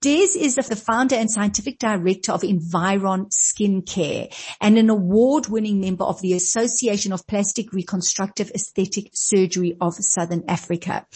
[0.00, 6.20] Des is the founder and scientific director of Environ Skincare and an award-winning member of
[6.20, 11.06] the Association of Plastic Reconstructive Aesthetic Surgery of Southern Africa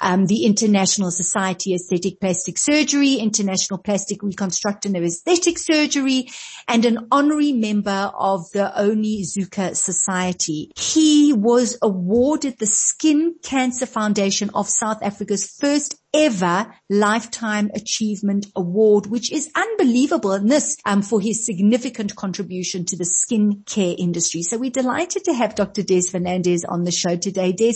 [0.00, 6.28] um, the International Society of Aesthetic Plastic Surgery, International Plastic Reconstructive Aesthetic Surgery,
[6.66, 10.72] and an honorary member of the Onizuka Society.
[10.76, 19.06] He was awarded the Skin Cancer Foundation of South Africa's first ever Lifetime Achievement Award,
[19.06, 24.42] which is unbelievable in this um, for his significant contribution to the skin care industry.
[24.42, 25.82] So we're delighted to have Dr.
[25.82, 27.52] Des Fernandes on the show today.
[27.52, 27.74] Des,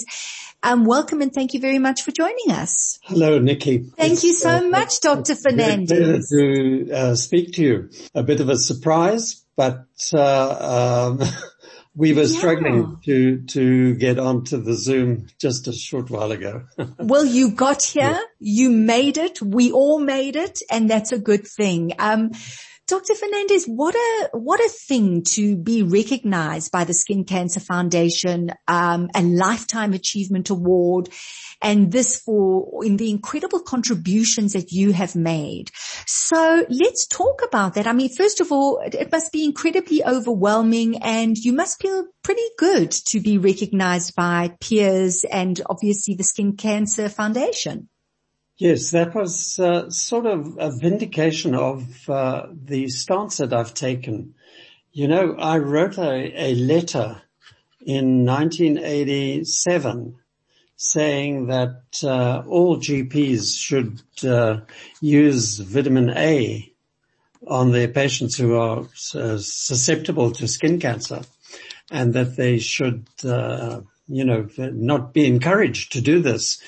[0.62, 2.98] um, welcome and thank you very much for joining us.
[3.02, 3.78] Hello, Nikki.
[3.78, 5.34] Thank it's, you so uh, much, Dr.
[5.34, 6.28] Fernandes.
[6.30, 7.90] to uh, speak to you.
[8.14, 11.28] A bit of a surprise, but uh, um,
[11.96, 12.38] we were yeah.
[12.38, 16.64] struggling to to get onto the Zoom just a short while ago.
[16.98, 18.20] well, you got here, yeah.
[18.38, 21.92] you made it, we all made it, and that's a good thing.
[21.98, 22.32] Um,
[22.86, 23.14] Dr.
[23.14, 29.08] Fernandes, what a what a thing to be recognized by the Skin Cancer Foundation, um,
[29.14, 31.08] a lifetime achievement award,
[31.62, 35.70] and this for in the incredible contributions that you have made.
[36.06, 37.86] So let's talk about that.
[37.86, 42.48] I mean, first of all, it must be incredibly overwhelming, and you must feel pretty
[42.58, 47.88] good to be recognized by peers and obviously the Skin Cancer Foundation.
[48.56, 54.34] Yes, that was uh, sort of a vindication of uh, the stance that I've taken.
[54.92, 57.20] You know, I wrote a, a letter
[57.84, 60.14] in 1987
[60.76, 64.60] saying that uh, all GPs should uh,
[65.00, 66.72] use vitamin A
[67.48, 68.82] on their patients who are
[69.14, 71.22] uh, susceptible to skin cancer
[71.90, 76.62] and that they should, uh, you know, not be encouraged to do this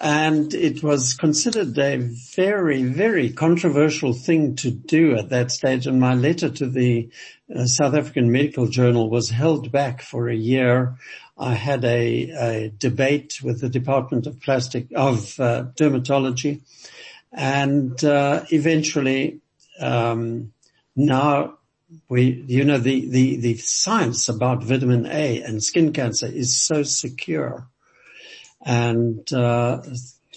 [0.00, 5.86] and it was considered a very, very controversial thing to do at that stage.
[5.86, 7.08] And my letter to the
[7.54, 10.96] uh, South African Medical Journal was held back for a year.
[11.36, 16.60] I had a, a debate with the Department of Plastic of uh, Dermatology,
[17.32, 19.40] and uh, eventually,
[19.80, 20.52] um,
[20.94, 21.58] now
[22.08, 26.82] we, you know, the, the the science about vitamin A and skin cancer is so
[26.82, 27.68] secure
[28.64, 29.82] and uh,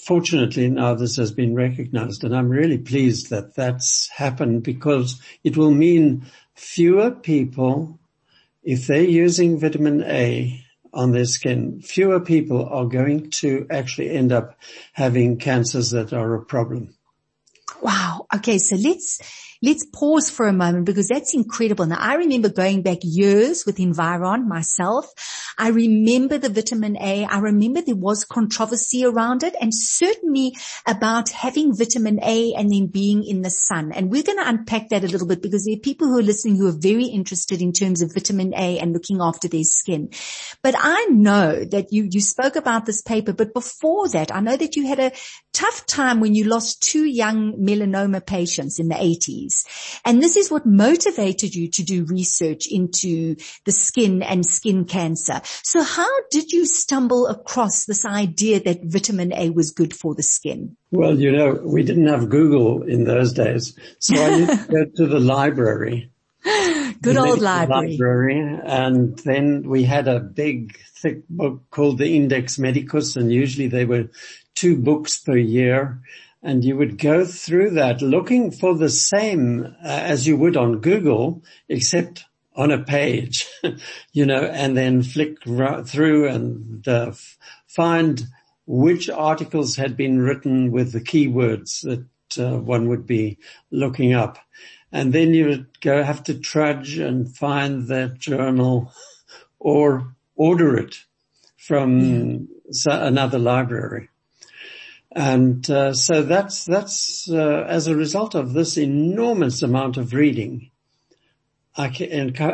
[0.06, 5.58] fortunately now this has been recognized and I'm really pleased that that's happened because it
[5.58, 6.26] will mean
[6.62, 8.00] fewer people,
[8.64, 14.32] if they're using vitamin A on their skin, fewer people are going to actually end
[14.32, 14.58] up
[14.94, 16.96] having cancers that are a problem.
[17.82, 18.28] Wow.
[18.36, 18.58] Okay.
[18.60, 19.20] So let's,
[19.64, 21.86] let's pause for a moment because that's incredible.
[21.86, 25.06] Now I remember going back years with Environ myself.
[25.58, 27.26] I remember the vitamin A.
[27.26, 30.56] I remember there was controversy around it and certainly
[30.88, 33.92] about having vitamin A and then being in the sun.
[33.92, 36.24] And we're going to unpack that a little bit because there are people who are
[36.24, 40.10] listening who are very interested in terms of vitamin A and looking after their skin.
[40.64, 44.58] But I know that you, you spoke about this paper, but before that, I know
[44.58, 45.12] that you had a
[45.54, 49.51] tough time when you lost two young melanoma patients in the 80s.
[50.06, 53.36] And this is what motivated you to do research into
[53.66, 55.42] the skin and skin cancer.
[55.64, 60.24] So how did you stumble across this idea that vitamin A was good for the
[60.24, 60.76] skin?
[60.92, 63.78] Well, you know, we didn't have Google in those days.
[64.00, 66.12] So I used to go to the library.
[67.02, 67.92] Good old library.
[67.92, 68.60] library.
[68.66, 73.86] And then we had a big thick book called the Index Medicus and usually they
[73.86, 74.10] were
[74.56, 76.02] two books per year
[76.44, 80.80] and you would go through that looking for the same uh, as you would on
[80.80, 82.26] Google, except
[82.56, 83.48] on a page,
[84.14, 87.38] you know, and then flick r- through and uh, f-
[87.68, 88.24] find
[88.66, 92.06] which articles had been written with the keywords that
[92.44, 93.38] uh, one would be
[93.70, 94.38] looking up.
[94.92, 98.94] And then you would go have to trudge and find that journal
[99.60, 100.96] or order it
[101.58, 102.48] from
[102.86, 104.10] another library.
[105.14, 110.72] And uh, so that's that's uh, as a result of this enormous amount of reading,
[111.76, 111.88] I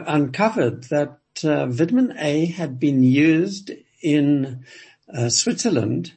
[0.07, 3.71] uncovered that uh, vitamin A had been used
[4.01, 4.65] in
[5.13, 6.13] uh, Switzerland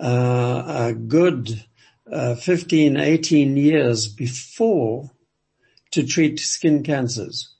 [0.00, 1.64] uh, a good
[2.10, 5.10] uh, 15, 18 years before
[5.90, 7.54] to treat skin cancers.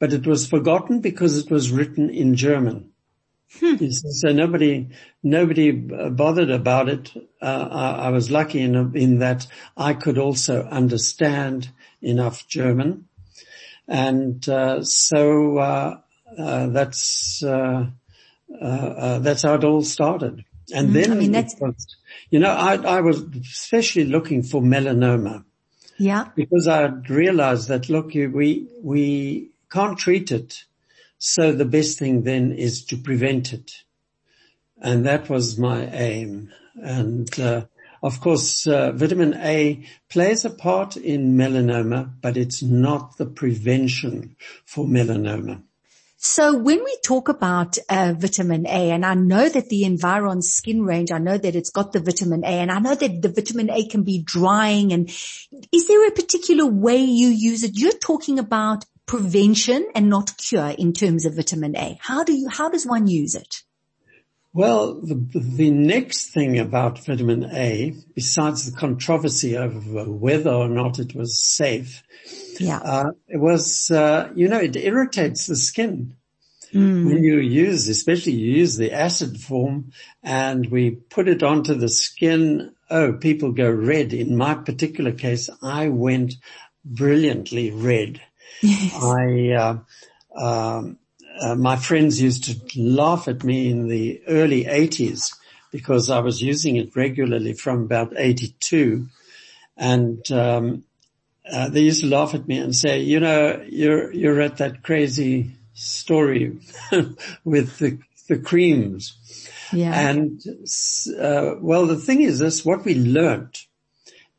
[0.00, 2.93] But it was forgotten because it was written in German
[3.60, 3.90] Hmm.
[3.90, 4.88] So nobody,
[5.22, 7.12] nobody bothered about it.
[7.40, 9.46] Uh, I, I, was lucky in, in that
[9.76, 11.70] I could also understand
[12.02, 13.08] enough German.
[13.86, 15.98] And, uh, so, uh,
[16.36, 17.86] uh that's, uh,
[18.60, 20.44] uh, that's how it all started.
[20.72, 21.96] And mm, then, I mean, that's, was,
[22.30, 25.44] you know, I, I was especially looking for melanoma.
[25.98, 26.28] Yeah.
[26.34, 30.64] Because I realized that, look, we, we can't treat it
[31.26, 33.72] so the best thing then is to prevent it.
[34.76, 36.52] And that was my aim.
[36.74, 37.64] And, uh,
[38.02, 44.36] of course, uh, vitamin A plays a part in melanoma, but it's not the prevention
[44.66, 45.62] for melanoma.
[46.18, 50.82] So when we talk about uh, vitamin A, and I know that the Environ skin
[50.82, 53.70] range, I know that it's got the vitamin A, and I know that the vitamin
[53.70, 54.92] A can be drying.
[54.92, 55.08] And
[55.72, 57.78] is there a particular way you use it?
[57.78, 61.98] You're talking about prevention and not cure in terms of vitamin A?
[62.00, 63.62] How do you, how does one use it?
[64.52, 71.00] Well, the, the next thing about vitamin A, besides the controversy over whether or not
[71.00, 72.04] it was safe,
[72.60, 72.78] yeah.
[72.78, 76.16] Uh, it was, uh, you know, it irritates the skin.
[76.72, 77.06] Mm.
[77.06, 79.92] When you use, especially you use the acid form
[80.22, 84.12] and we put it onto the skin, oh, people go red.
[84.12, 86.34] In my particular case, I went
[86.84, 88.20] brilliantly red.
[88.64, 89.02] Yes.
[89.02, 89.78] I, uh,
[90.42, 90.98] um,
[91.40, 95.34] uh, my friends used to laugh at me in the early 80s
[95.70, 99.08] because I was using it regularly from about 82
[99.76, 100.84] and um,
[101.50, 104.82] uh, they used to laugh at me and say, you know, you're you're at that
[104.82, 106.58] crazy story
[107.44, 109.18] with the the creams.
[109.72, 109.92] Yeah.
[110.08, 110.40] And
[111.20, 113.58] uh, well, the thing is this: what we learned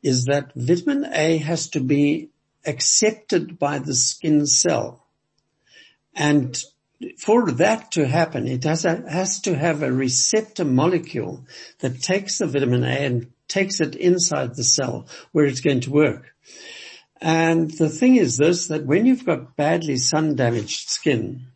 [0.02, 2.30] is that vitamin A has to be
[2.66, 5.06] accepted by the skin cell.
[6.14, 6.58] And
[7.18, 11.46] for that to happen, it has, a, has to have a receptor molecule
[11.80, 15.90] that takes the vitamin A and takes it inside the cell where it's going to
[15.90, 16.34] work.
[17.20, 21.46] And the thing is this, that when you've got badly sun damaged skin,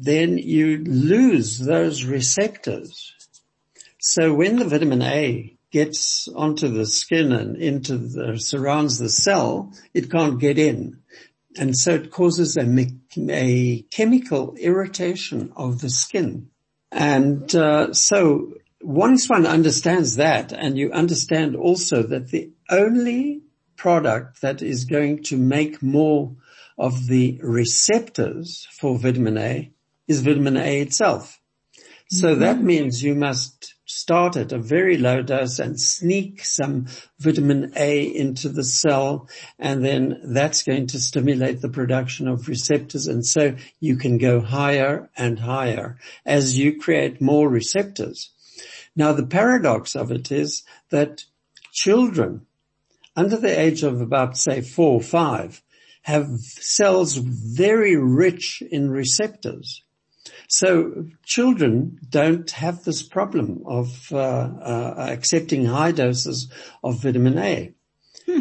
[0.00, 3.14] then you lose those receptors.
[4.00, 9.72] So when the vitamin A gets onto the skin and into the, surrounds the cell,
[9.94, 11.00] it can't get in.
[11.58, 12.86] And so it causes a,
[13.30, 16.50] a chemical irritation of the skin.
[16.90, 23.42] And uh, so once one understands that and you understand also that the only
[23.76, 26.34] product that is going to make more
[26.78, 29.72] of the receptors for vitamin A
[30.06, 31.37] is vitamin A itself.
[32.10, 32.40] So mm-hmm.
[32.40, 36.86] that means you must start at a very low dose and sneak some
[37.18, 39.28] vitamin A into the cell
[39.58, 44.40] and then that's going to stimulate the production of receptors and so you can go
[44.40, 48.30] higher and higher as you create more receptors.
[48.96, 51.24] Now the paradox of it is that
[51.72, 52.46] children
[53.16, 55.62] under the age of about say four or five
[56.02, 59.82] have cells very rich in receptors.
[60.48, 66.50] So children don't have this problem of uh, uh, accepting high doses
[66.82, 67.72] of vitamin A.
[68.24, 68.40] Hmm.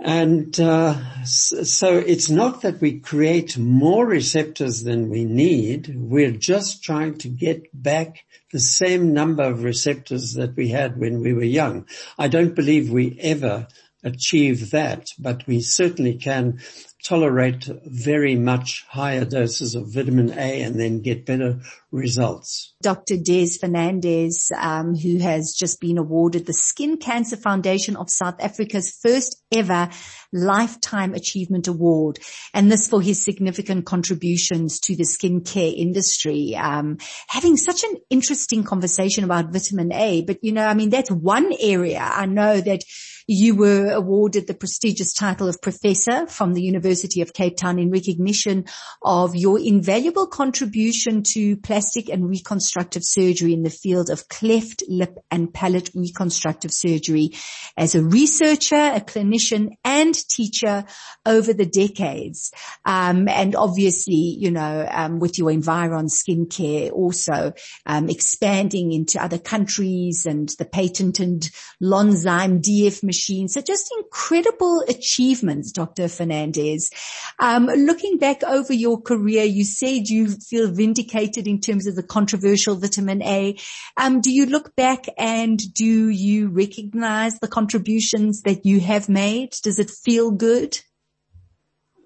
[0.00, 5.94] And uh, so it's not that we create more receptors than we need.
[5.94, 11.20] We're just trying to get back the same number of receptors that we had when
[11.20, 11.86] we were young.
[12.16, 13.66] I don't believe we ever
[14.08, 16.58] achieve that, but we certainly can
[17.04, 21.60] tolerate very much higher doses of vitamin A and then get better
[21.92, 22.74] results.
[22.82, 23.16] Dr.
[23.16, 28.98] Des Fernandes, um, who has just been awarded the Skin Cancer Foundation of South Africa's
[29.02, 29.88] first ever
[30.32, 32.18] Lifetime Achievement Award,
[32.52, 36.54] and this for his significant contributions to the skincare industry.
[36.56, 36.98] Um,
[37.28, 41.52] having such an interesting conversation about vitamin A, but you know, I mean, that's one
[41.58, 42.82] area I know that
[43.30, 47.90] you were awarded the prestigious title of professor from the University of Cape Town in
[47.90, 48.64] recognition
[49.02, 55.14] of your invaluable contribution to plastic and reconstructive surgery in the field of cleft lip
[55.30, 57.32] and palate reconstructive surgery
[57.76, 60.86] as a researcher, a clinician and teacher
[61.26, 62.50] over the decades.
[62.86, 67.52] Um, and obviously, you know, um, with your Environ skincare also
[67.84, 71.50] um, expanding into other countries and the patented
[71.82, 73.48] Ionzyme DF machine machine.
[73.48, 76.04] So just incredible achievements, Dr.
[76.04, 76.92] Fernandes.
[77.38, 82.02] Um, looking back over your career, you said you feel vindicated in terms of the
[82.02, 83.56] controversial vitamin A.
[83.96, 89.50] Um, do you look back and do you recognize the contributions that you have made?
[89.62, 90.78] Does it feel good?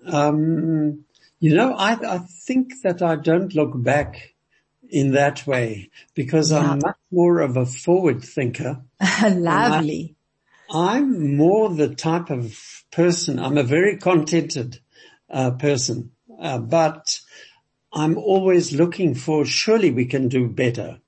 [0.06, 1.04] Um,
[1.40, 4.34] you know, I, I think that I don't look back
[4.88, 6.58] in that way because Yeah.
[6.58, 8.82] I'm much more of a forward thinker.
[9.28, 10.16] Lovely.
[10.72, 12.58] I'm more the type of
[12.90, 14.80] person, I'm a very contented
[15.28, 17.20] uh, person, uh, but
[17.92, 20.98] I'm always looking for, surely we can do better.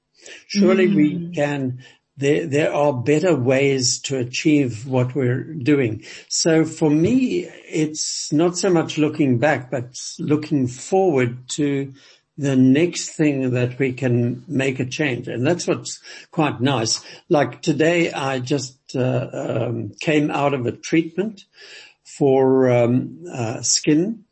[0.48, 1.82] Surely we can,
[2.16, 6.04] there, there are better ways to achieve what we're doing.
[6.28, 11.94] So for me, it's not so much looking back, but looking forward to
[12.36, 15.28] the next thing that we can make a change.
[15.28, 16.00] And that's what's
[16.30, 17.04] quite nice.
[17.28, 21.44] Like today, I just uh, um, came out of a treatment
[22.02, 24.24] for um, uh, skin.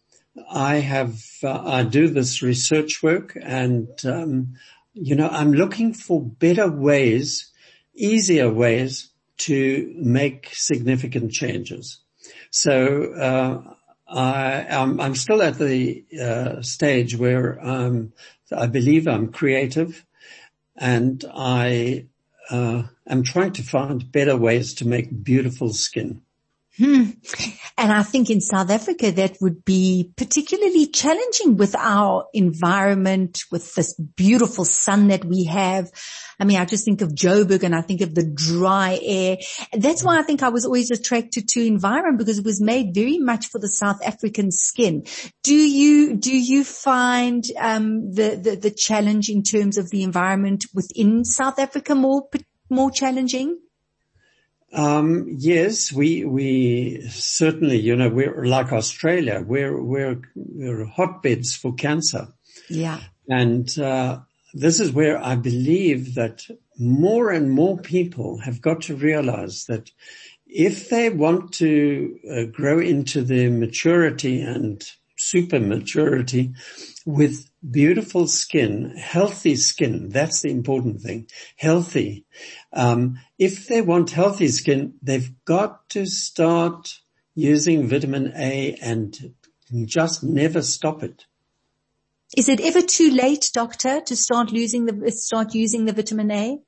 [0.50, 4.54] I have, uh, I do this research work and, um,
[4.94, 7.50] you know, I'm looking for better ways,
[7.94, 11.99] easier ways to make significant changes.
[12.50, 13.75] So, uh,
[14.12, 18.12] I, I'm, I'm still at the uh, stage where um,
[18.54, 20.04] I believe I'm creative,
[20.76, 22.07] and I
[22.50, 26.23] uh, am trying to find better ways to make beautiful skin.
[27.79, 33.75] And I think in South Africa that would be particularly challenging with our environment, with
[33.75, 35.91] this beautiful sun that we have.
[36.38, 39.38] I mean, I just think of Joburg and I think of the dry air.
[39.73, 43.19] That's why I think I was always attracted to environment because it was made very
[43.19, 45.05] much for the South African skin.
[45.43, 50.64] Do you, do you find, um, the, the, the challenge in terms of the environment
[50.75, 52.29] within South Africa more,
[52.69, 53.59] more challenging?
[54.73, 59.45] Um, yes, we we certainly, you know, we're like Australia.
[59.47, 62.29] We're we're we're hotbeds for cancer,
[62.71, 63.00] Yeah.
[63.29, 64.21] and uh,
[64.55, 66.47] this is where I believe that
[66.79, 69.91] more and more people have got to realize that
[70.47, 74.83] if they want to uh, grow into their maturity and
[75.17, 76.52] super maturity
[77.07, 82.25] with beautiful skin, healthy skin, that's the important thing, healthy.
[82.73, 86.99] Um, if they want healthy skin, they've got to start
[87.35, 89.35] using vitamin A and
[89.85, 91.26] just never stop it.
[92.37, 96.59] Is it ever too late, doctor, to start losing the, start using the vitamin A?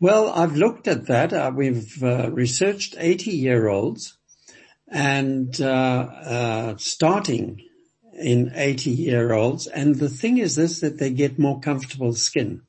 [0.00, 1.32] Well, I've looked at that.
[1.32, 4.16] Uh, we've uh, researched 80 year olds
[4.86, 7.67] and uh, uh, starting
[8.18, 9.66] in 80 year olds.
[9.66, 12.62] And the thing is this, that they get more comfortable skin.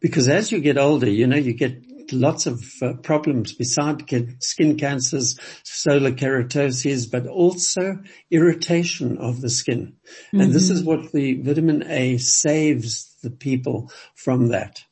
[0.00, 4.08] Because as you get older, you know, you get lots of uh, problems beside
[4.40, 7.98] skin cancers, solar keratoses, but also
[8.30, 9.96] irritation of the skin.
[10.32, 14.84] And this is what the vitamin A saves the people from that.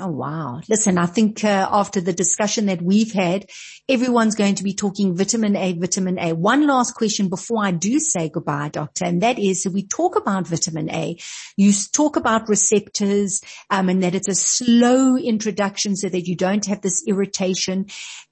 [0.00, 0.60] Oh wow.
[0.68, 3.46] Listen, I think uh, after the discussion that we've had,
[3.88, 6.32] everyone's going to be talking vitamin A, vitamin A.
[6.32, 10.16] One last question before I do say goodbye, doctor, and that is, so we talk
[10.16, 11.16] about vitamin A.
[11.56, 16.66] You talk about receptors, um, and that it's a slow introduction so that you don't
[16.66, 17.86] have this irritation.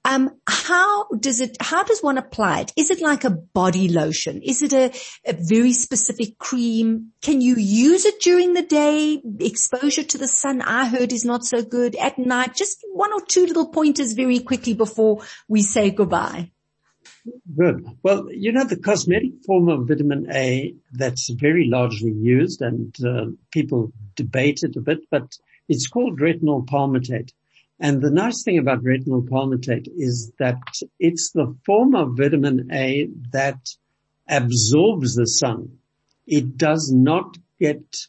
[0.04, 2.72] Um, how does it, how does one apply it?
[2.76, 4.42] Is it like a body lotion?
[4.42, 4.92] Is it a,
[5.24, 7.12] a very specific cream?
[7.22, 9.22] Can you use it during the day?
[9.38, 12.54] Exposure to the sun, I heard is not good at night.
[12.54, 16.50] Just one or two little pointers very quickly before we say goodbye.
[17.54, 17.84] Good.
[18.02, 23.26] Well, you know, the cosmetic form of vitamin A that's very largely used and uh,
[23.50, 25.36] people debate it a bit, but
[25.68, 27.32] it's called retinol palmitate.
[27.78, 30.62] And the nice thing about retinol palmitate is that
[30.98, 33.68] it's the form of vitamin A that
[34.28, 35.78] absorbs the sun.
[36.26, 38.06] It does not get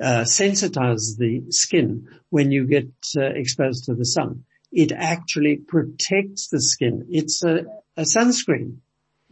[0.00, 4.44] uh, sensitize the skin when you get uh, exposed to the sun.
[4.70, 7.06] It actually protects the skin.
[7.10, 7.64] It's a,
[7.96, 8.78] a sunscreen.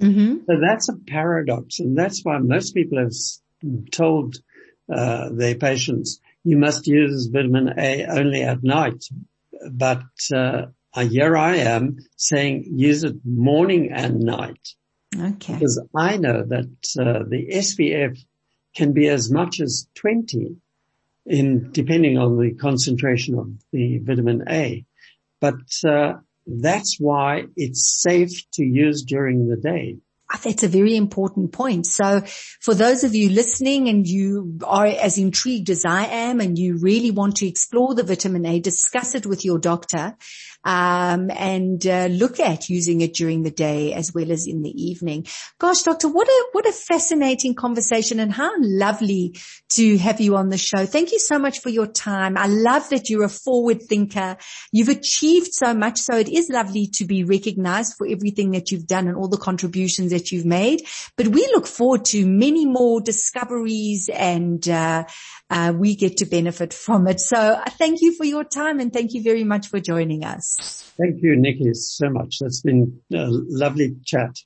[0.00, 0.37] Mm-hmm.
[0.46, 3.12] So that's a paradox, and that's why most people have
[3.90, 4.37] told
[4.92, 9.04] uh, their patients you must use vitamin A only at night.
[9.70, 14.68] But uh, here I am saying use it morning and night
[15.18, 15.54] Okay.
[15.54, 16.70] because I know that
[17.00, 18.18] uh, the SPF
[18.76, 20.56] can be as much as 20
[21.26, 24.85] in depending on the concentration of the vitamin A.
[25.40, 25.54] But
[25.85, 26.14] uh,
[26.47, 29.97] that's why it's safe to use during the day.
[30.45, 31.87] That's a very important point.
[31.87, 32.23] So
[32.61, 36.78] for those of you listening and you are as intrigued as I am and you
[36.78, 40.16] really want to explore the vitamin A, discuss it with your doctor.
[40.64, 44.70] Um, and uh, look at using it during the day as well as in the
[44.70, 45.26] evening.
[45.58, 49.38] Gosh, doctor, what a what a fascinating conversation, and how lovely
[49.70, 50.86] to have you on the show.
[50.86, 52.36] Thank you so much for your time.
[52.36, 54.36] I love that you're a forward thinker.
[54.72, 58.86] You've achieved so much, so it is lovely to be recognized for everything that you've
[58.86, 60.82] done and all the contributions that you've made.
[61.16, 65.04] But we look forward to many more discoveries and uh,
[65.50, 67.20] uh, we get to benefit from it.
[67.20, 70.55] So uh, thank you for your time and thank you very much for joining us.
[70.98, 72.38] Thank you, Nikki, so much.
[72.40, 74.36] That's been a lovely chat.